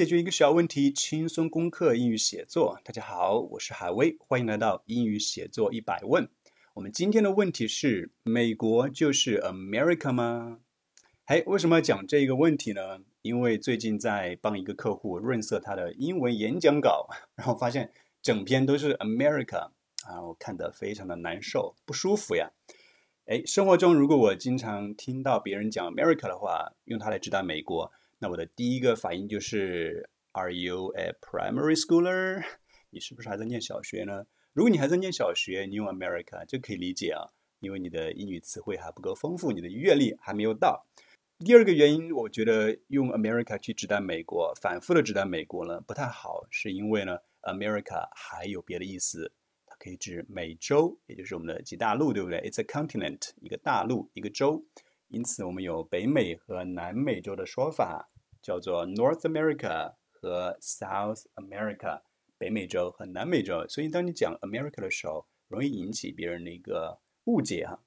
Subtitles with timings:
[0.00, 2.80] 解决一个小问题，轻松攻克英语写作。
[2.82, 6.26] 大家好，我是海威，欢迎来到英语写作一百问。
[6.72, 10.60] 我们今天的问题是：美国就是 America 吗？
[11.26, 13.00] 嘿，为什么要讲这个问题呢？
[13.20, 17.06] 因为最近在帮一个客户润色他的英文演讲稿，
[17.36, 17.92] 然后发现
[18.22, 19.68] 整篇都是 America
[20.06, 22.50] 啊，我看得非常的难受，不舒服呀。
[23.26, 27.92] 哎，生活中如果我经常听到别人讲 America 的话，用它来指代美国，
[28.22, 32.44] 那我的第一个反应就是 Are you a primary schooler？
[32.90, 34.26] 你是不是还在念小学呢？
[34.52, 40.86] 如果你还在念小学，你用 America 就可以理解啊，因为你的英语词汇还不够丰富，你的阅历还没有到。
[41.38, 49.32] 第二个原因，我觉得用 America 去指代美国，反复的指代美国呢不太好，是因为呢 America 还有别的意思。
[49.64, 54.62] 它可以指美洲，也就是我们的几大陆，对不对？It's a continent，一个大陆，一个洲。
[55.08, 58.10] 因此，我们有北美和南美洲的说法，
[58.42, 62.02] 叫做 North America 和 South America，
[62.38, 63.66] 北美洲和南美洲。
[63.68, 67.82] 所以，当你讲 America 的时候，容易引起别人的一个误解哈。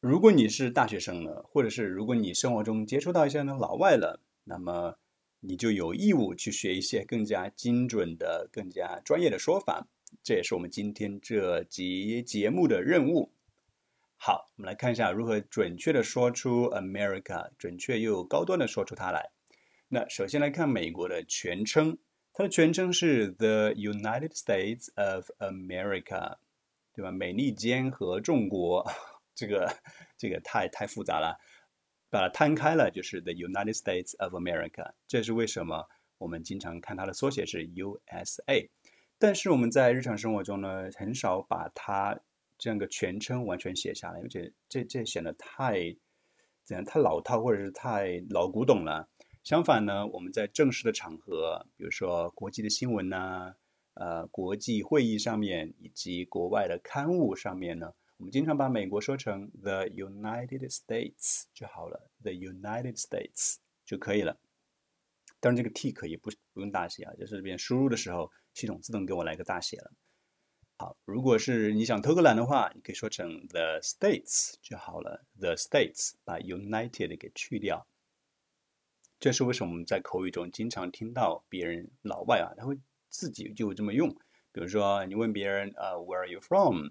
[0.00, 4.96] 如果你是大学生了，或者是如果你生活中接触到一些呢老外了，那么
[5.40, 9.88] 你就有义务去学一些更加精准的、更加专业的说法。
[10.22, 13.32] 这也是我们今天这集节目的任务。
[14.16, 19.30] 好，我们来看一下如何准确的说出 America，准确又高端的说出它来。
[19.90, 21.96] 那首先来看美国的全称，
[22.34, 26.36] 它的全称是 The United States of America，
[26.92, 27.10] 对吧？
[27.10, 28.86] 美利坚合众国，
[29.34, 29.74] 这个
[30.18, 31.38] 这个太太复杂了，
[32.10, 34.92] 把它摊开了就是 The United States of America。
[35.06, 35.86] 这是为什么？
[36.18, 38.68] 我们经常看它的缩写是 USA。
[39.18, 42.20] 但是我们在日常生活中呢，很少把它
[42.58, 45.96] 这样个全称完全写下来，而且这这显得太
[46.64, 49.08] 怎样太老套或者是太老古董了。
[49.42, 53.54] 相反呢，我们在正式的场合，比如说国际的新闻呐，
[53.94, 64.38] 呃，国际会议上面以及国外的刊物上面呢，我们经常把美国说成 The United States 就好了，The United States 就可以了。
[65.40, 68.30] 当然这个 T 可以不不用大写啊，就是这边输入的时候。
[68.54, 69.92] 系统自动给我来个大写了。
[70.78, 75.24] 好，如果是你想偷个懒的话，你可以说成 the states 就好了。
[75.38, 77.86] the states 把 United 给去掉。
[79.20, 84.08] 这是为什么我们在口语中经常听到别人老外啊，他会自己就这么用。
[84.52, 86.88] 比如说你问别人呃 Where are you from？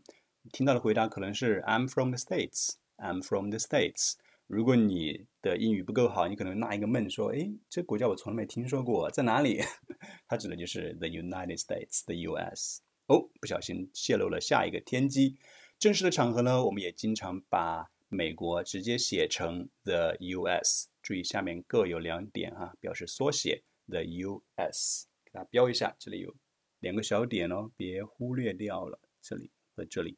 [0.52, 2.76] 听到的回答可能是 I'm from the states。
[2.98, 4.14] I'm from the states。
[4.48, 9.62] 如果你的英语不够好，你可能纳一个闷，说：“哎，这国家我从来没听说过，在哪里？”
[10.28, 12.82] 它指的就是 the United States，the U.S.
[13.08, 15.38] 哦，不小心泄露了下一个天机。
[15.78, 20.88] 正式的场合呢，我们也经常把美国直接写成 the U.S.
[21.08, 25.08] 注意下面各有两点哈，表示缩写 the U.S.
[25.24, 26.36] 给它标一下，这里有
[26.80, 30.18] 两个小点哦，别忽略掉了这里和这里。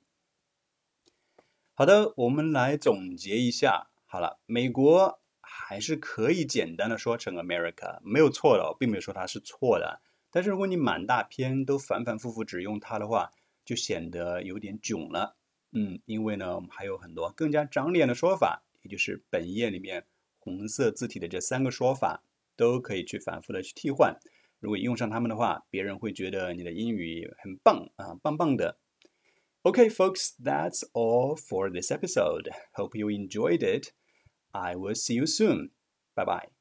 [1.76, 3.92] 好的，我们来总结一下。
[4.08, 10.02] 好了，美国还是可以简单的说成 America，没有错的，并没有说它是错的。
[10.32, 13.30] 但是如果你满大篇都反反复复只用它的话，
[13.64, 15.38] 就显得有点囧了。
[15.72, 20.08] 嗯，因为呢，我们还有很多更加长脸的说法，也就是本页里面
[20.40, 22.24] 红色字体的这三个说法，
[22.56, 24.18] 都可以去反复的去替换。
[24.60, 28.78] 如果用上它们的话，别人会觉得你的英语很棒啊，棒棒的。
[29.62, 32.50] Okay, folks, that's all for this episode.
[32.74, 33.92] Hope you enjoyed it.
[34.52, 35.72] I will see you soon.
[36.16, 36.59] Bye bye.